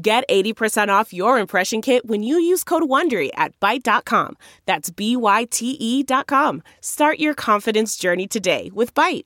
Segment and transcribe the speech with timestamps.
[0.00, 4.36] Get 80% off your impression kit when you use code WONDERY at Byte.com.
[4.64, 6.62] That's B-Y-T-E dot com.
[6.80, 9.24] Start your confidence journey today with Byte.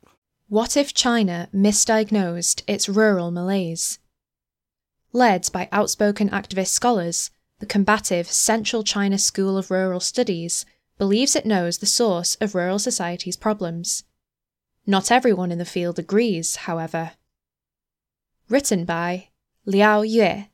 [0.48, 3.98] What if China misdiagnosed its rural malaise?
[5.12, 10.64] Led by outspoken activist scholars, the combative Central China School of Rural Studies
[10.97, 14.05] believes it knows the source of rural society's problems.
[14.86, 17.12] Not everyone in the field agrees, however.
[18.48, 19.28] Written by
[19.66, 20.47] Liao Yue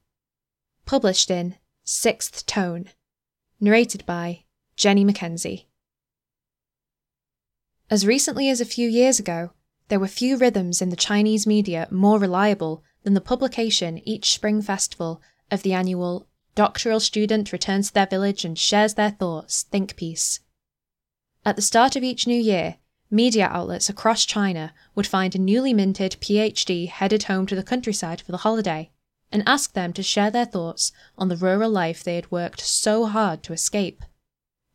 [0.88, 2.88] published in Sixth Tone,
[3.60, 5.66] narrated by Jenny McKenzie.
[7.90, 9.50] As recently as a few years ago,
[9.88, 14.62] there were few rhythms in the Chinese media more reliable than the publication each spring
[14.62, 19.94] festival of the annual Doctoral Student Returns to Their Village and Shares Their Thoughts think
[19.94, 20.40] piece.
[21.44, 22.76] At the start of each new year,
[23.10, 28.22] media outlets across China would find a newly minted PhD headed home to the countryside
[28.22, 28.90] for the holiday
[29.30, 33.06] and ask them to share their thoughts on the rural life they had worked so
[33.06, 34.02] hard to escape.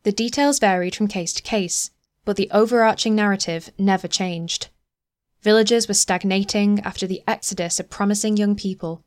[0.02, 1.90] The details varied from case to case,
[2.24, 4.68] but the overarching narrative never changed.
[5.42, 9.04] Villages were stagnating after the exodus of promising young people,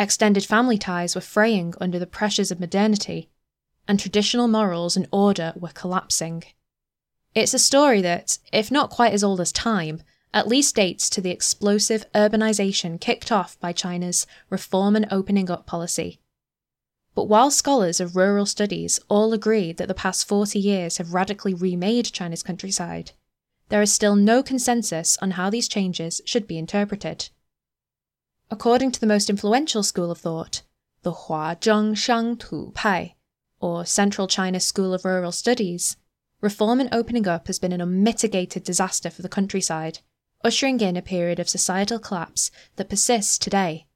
[0.00, 3.28] extended family ties were fraying under the pressures of modernity,
[3.86, 6.42] and traditional morals and order were collapsing.
[7.34, 10.02] It's a story that, if not quite as old as time,
[10.32, 15.66] at least dates to the explosive urbanization kicked off by China's reform and opening up
[15.66, 16.20] policy.
[17.14, 21.52] But while scholars of rural studies all agree that the past 40 years have radically
[21.52, 23.10] remade China's countryside,
[23.68, 27.30] there is still no consensus on how these changes should be interpreted.
[28.50, 30.62] According to the most influential school of thought,
[31.02, 33.16] the Huazhong Xiangtu Pai,
[33.58, 35.96] or Central China School of Rural Studies,
[36.40, 39.98] reform and opening up has been an unmitigated disaster for the countryside
[40.42, 43.86] ushering in a period of societal collapse that persists today.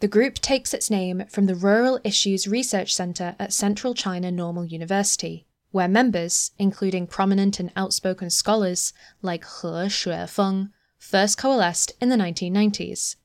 [0.00, 4.66] The group takes its name from the Rural Issues Research Center at Central China Normal
[4.66, 8.92] University, where members, including prominent and outspoken scholars
[9.22, 13.16] like He Xuefeng, first coalesced in the 1990s.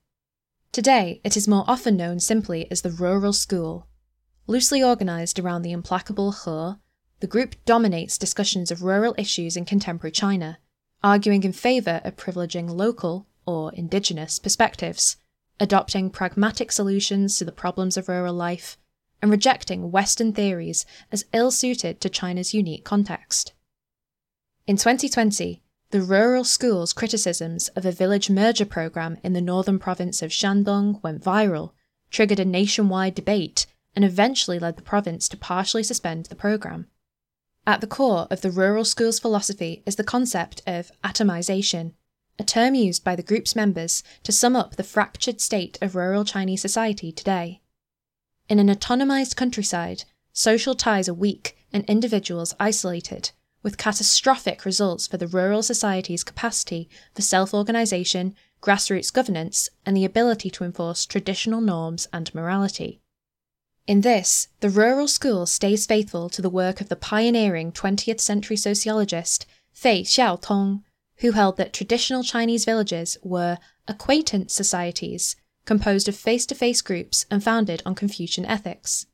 [0.72, 3.88] Today, it is more often known simply as the Rural School.
[4.48, 6.80] Loosely organized around the implacable He,
[7.20, 10.58] the group dominates discussions of rural issues in contemporary China
[11.04, 15.18] arguing in favour of privileging local, or indigenous, perspectives,
[15.60, 18.78] adopting pragmatic solutions to the problems of rural life,
[19.22, 23.54] and rejecting Western theories as ill suited to China's unique context.
[24.68, 30.22] In 2020, the rural school's criticisms of a village merger program in the northern province
[30.22, 31.72] of Shandong went viral,
[32.10, 36.88] triggered a nationwide debate, and eventually led the province to partially suspend the program.
[37.68, 41.94] At the core of the rural school's philosophy is the concept of atomization,
[42.40, 46.26] a term used by the group's members to sum up the fractured state of rural
[46.26, 47.62] Chinese society today.
[48.50, 55.18] In an atomized countryside, social ties are weak and individuals isolated, with catastrophic results for
[55.18, 61.62] the rural society's capacity for self organization, grassroots governance, and the ability to enforce traditional
[61.62, 63.01] norms and morality.
[63.88, 68.58] In this, the rural school stays faithful to the work of the pioneering 20th century
[68.58, 70.84] sociologist Fei Xiaotong,
[71.18, 77.26] who held that traditional Chinese villages were acquaintance societies composed of face to face groups
[77.30, 79.06] and founded on Confucian ethics.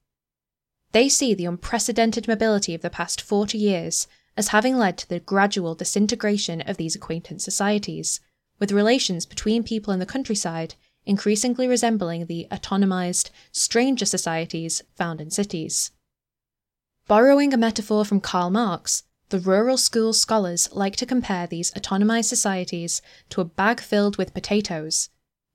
[0.91, 4.07] They see the unprecedented mobility of the past 40 years
[4.37, 8.19] as having led to the gradual disintegration of these acquaintance societies,
[8.59, 10.75] with relations between people in the countryside
[11.07, 15.91] increasingly resembling the atomized, stranger societies found in cities.
[17.07, 22.25] Borrowing a metaphor from Karl Marx, the rural school scholars like to compare these atomized
[22.25, 25.09] societies to a bag filled with potatoes.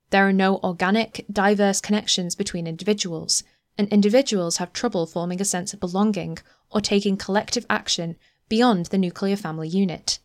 [0.09, 3.43] There are no organic, diverse connections between individuals,
[3.77, 6.37] and individuals have trouble forming a sense of belonging
[6.69, 8.15] or taking collective action
[8.49, 10.19] beyond the nuclear family unit.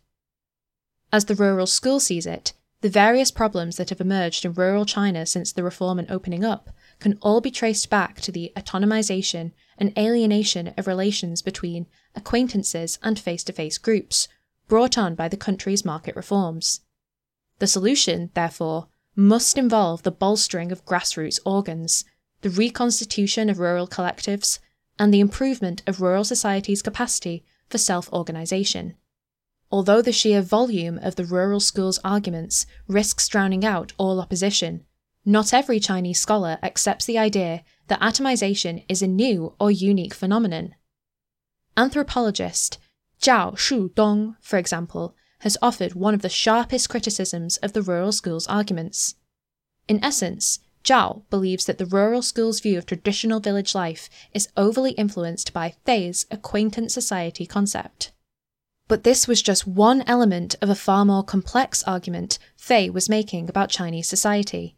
[1.11, 5.25] As the rural school sees it, the various problems that have emerged in rural China
[5.25, 9.97] since the reform and opening up can all be traced back to the atomization and
[9.97, 14.27] alienation of relations between acquaintances and face to face groups
[14.67, 16.81] brought on by the country's market reforms.
[17.59, 22.05] The solution, therefore, must involve the bolstering of grassroots organs,
[22.41, 24.59] the reconstitution of rural collectives,
[24.97, 28.95] and the improvement of rural society's capacity for self organisation.
[29.71, 34.85] Although the sheer volume of the rural school's arguments risks drowning out all opposition,
[35.25, 40.75] not every Chinese scholar accepts the idea that atomization is a new or unique phenomenon.
[41.77, 42.79] Anthropologist
[43.21, 48.47] Zhao Xudong, for example, has offered one of the sharpest criticisms of the rural school's
[48.47, 49.15] arguments.
[49.87, 54.91] In essence, Zhao believes that the rural school's view of traditional village life is overly
[54.91, 58.11] influenced by Fei's acquaintance society concept.
[58.89, 63.47] But this was just one element of a far more complex argument Fei was making
[63.47, 64.75] about Chinese society.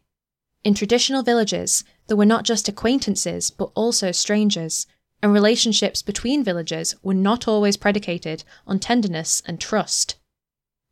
[0.66, 4.86] In traditional villages, there were not just acquaintances, but also strangers,
[5.24, 10.18] and relationships between villagers were not always predicated on tenderness and trust.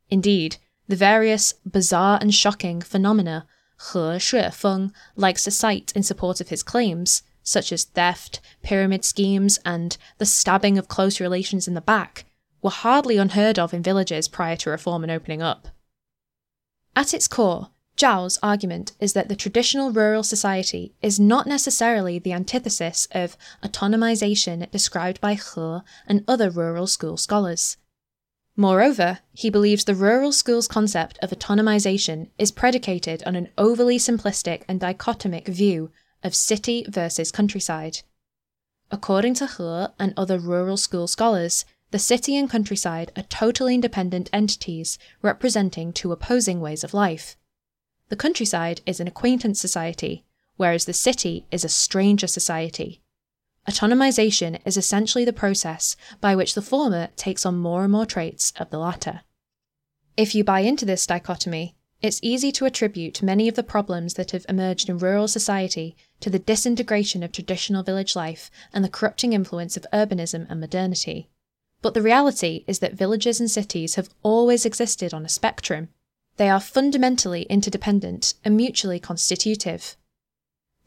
[0.10, 0.56] Indeed,
[0.88, 3.46] the various bizarre and shocking phenomena
[3.92, 9.60] He Xuefeng likes to cite in support of his claims, such as theft, pyramid schemes,
[9.66, 12.24] and the stabbing of close relations in the back,
[12.62, 15.70] were hardly unheard of in villages prior to reform and opening up.
[16.96, 22.32] At its core, Zhao's argument is that the traditional rural society is not necessarily the
[22.32, 27.78] antithesis of atomization described by He and other rural school scholars.
[28.56, 34.64] Moreover, he believes the rural school's concept of atomization is predicated on an overly simplistic
[34.68, 35.92] and dichotomic view
[36.24, 38.00] of city versus countryside.
[38.92, 44.30] According to He and other rural school scholars, the city and countryside are totally independent
[44.32, 47.36] entities representing two opposing ways of life.
[48.10, 50.26] The countryside is an acquaintance society,
[50.58, 53.02] whereas the city is a stranger society.
[53.68, 58.54] Atomization is essentially the process by which the former takes on more and more traits
[58.58, 59.22] of the latter.
[60.18, 64.32] If you buy into this dichotomy, it's easy to attribute many of the problems that
[64.32, 69.34] have emerged in rural society to the disintegration of traditional village life and the corrupting
[69.34, 71.30] influence of urbanism and modernity.
[71.82, 75.90] But the reality is that villages and cities have always existed on a spectrum.
[76.38, 79.96] They are fundamentally interdependent and mutually constitutive.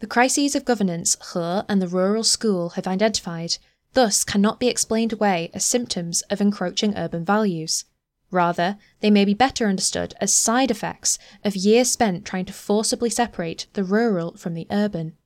[0.00, 3.56] The crises of governance He and the rural school have identified
[3.94, 7.85] thus cannot be explained away as symptoms of encroaching urban values.
[8.31, 13.11] Rather, they may be better understood as side effects of years spent trying to forcibly
[13.11, 15.17] separate the rural from the urban.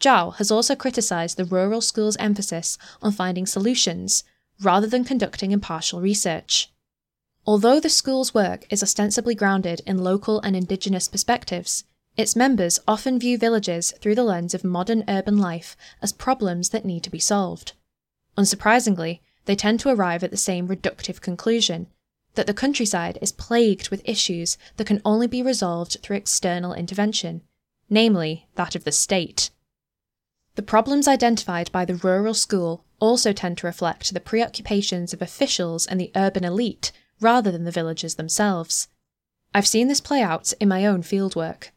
[0.00, 4.22] Zhao has also criticised the rural school's emphasis on finding solutions
[4.64, 6.70] rather than conducting impartial research.
[7.46, 11.84] Although the school's work is ostensibly grounded in local and indigenous perspectives,
[12.16, 16.84] its members often view villages through the lens of modern urban life as problems that
[16.84, 17.72] need to be solved.
[18.38, 21.88] Unsurprisingly, they tend to arrive at the same reductive conclusion
[22.34, 27.42] that the countryside is plagued with issues that can only be resolved through external intervention,
[27.90, 29.50] namely that of the state.
[30.56, 35.84] The problems identified by the rural school also tend to reflect the preoccupations of officials
[35.84, 38.88] and the urban elite rather than the villagers themselves.
[39.52, 41.70] I've seen this play out in my own fieldwork.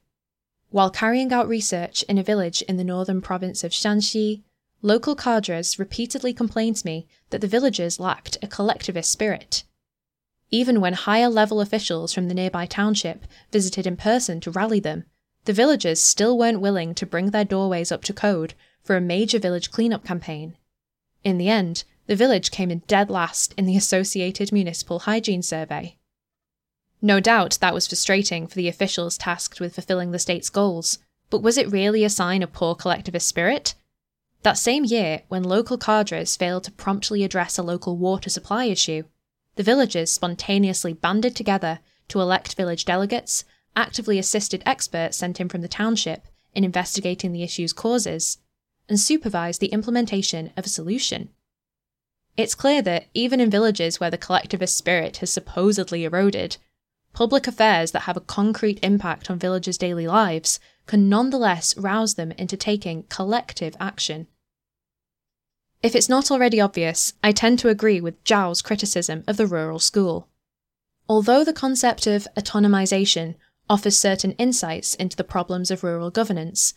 [0.70, 4.44] While carrying out research in a village in the northern province of Shanxi,
[4.82, 9.64] local cadres repeatedly complained to me that the villagers lacked a collectivist spirit.
[10.52, 15.06] Even when higher level officials from the nearby township visited in person to rally them,
[15.46, 18.54] the villagers still weren't willing to bring their doorways up to code
[18.88, 20.56] for a major village cleanup campaign.
[21.24, 25.98] In the end, the village came in dead last in the Associated Municipal Hygiene Survey.
[27.02, 31.44] No doubt that was frustrating for the officials tasked with fulfilling the state's goals, but
[31.44, 33.76] was it really a sign of poor collectivist spirit?
[34.44, 39.04] That same year, when local cadres failed to promptly address a local water supply issue,
[39.58, 43.44] the villagers spontaneously banded together to elect village delegates,
[43.76, 46.26] actively assisted experts sent in from the township
[46.56, 48.38] in investigating the issue's causes,
[48.90, 51.30] and supervise the implementation of a solution.
[52.36, 56.58] It's clear that even in villages where the collectivist spirit has supposedly eroded,
[57.14, 62.32] public affairs that have a concrete impact on villagers' daily lives can nonetheless rouse them
[62.34, 64.28] into taking collective action.
[65.82, 69.80] If it's not already obvious, I tend to agree with Zhao's criticism of the rural
[69.80, 70.28] school.
[71.10, 73.36] Although the concept of atomization
[73.70, 76.74] offers certain insights into the problems of rural governance,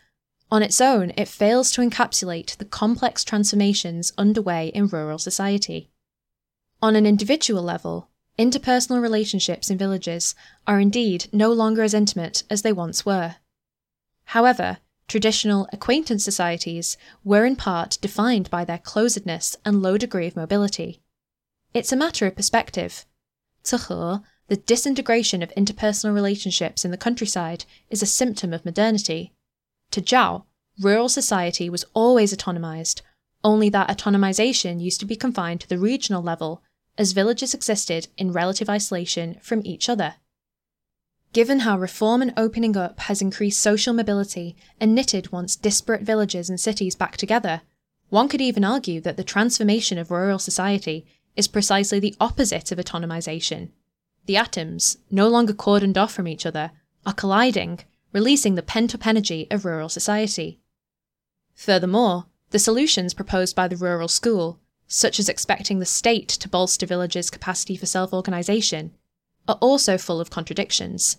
[0.51, 5.91] on its own, it fails to encapsulate the complex transformations underway in rural society.
[6.83, 10.35] On an individual level, interpersonal relationships in villages
[10.67, 13.37] are indeed no longer as intimate as they once were.
[14.25, 20.37] However, traditional acquaintance societies were in part defined by their closedness and low degree of
[20.37, 21.01] mobility.
[21.75, 23.05] It's a matter of perspective.
[23.69, 29.33] He, the disintegration of interpersonal relationships in the countryside is a symptom of modernity,
[29.91, 30.45] to Zhao,
[30.81, 33.03] rural society was always atomized,
[33.43, 36.63] only that atomization used to be confined to the regional level,
[36.99, 40.15] as villages existed in relative isolation from each other.
[41.33, 46.51] Given how reform and opening up has increased social mobility and knitted once disparate villages
[46.51, 47.63] and cities back together,
[48.09, 51.07] one could even argue that the transformation of rural society
[51.37, 53.71] is precisely the opposite of atomization.
[54.27, 56.73] The atoms, no longer cordoned off from each other,
[57.07, 57.81] are colliding,
[58.13, 60.59] releasing the pent up energy of rural society.
[61.55, 66.87] Furthermore, the solutions proposed by the rural school, such as expecting the state to bolster
[66.87, 68.93] villages' capacity for self organisation,
[69.47, 71.19] are also full of contradictions.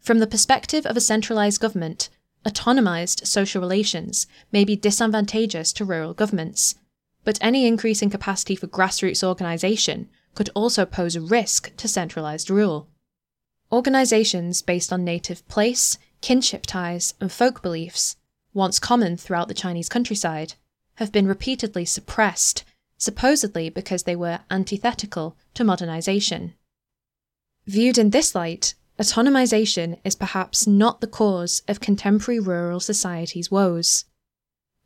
[0.00, 2.08] From the perspective of a centralised government,
[2.44, 6.76] atomised social relations may be disadvantageous to rural governments,
[7.24, 12.48] but any increase in capacity for grassroots organisation could also pose a risk to centralised
[12.48, 12.88] rule.
[13.72, 18.16] Organisations based on native place, kinship ties, and folk beliefs,
[18.52, 20.54] once common throughout the Chinese countryside,
[20.96, 22.64] have been repeatedly suppressed,
[22.98, 26.52] supposedly because they were antithetical to modernization.
[27.68, 34.04] Viewed in this light, atomization is perhaps not the cause of contemporary rural society's woes.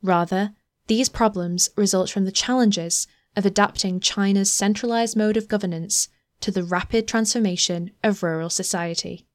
[0.03, 0.53] Rather,
[0.89, 6.65] these problems result from the challenges of adapting China's centralized mode of governance to the
[6.65, 9.27] rapid transformation of rural society.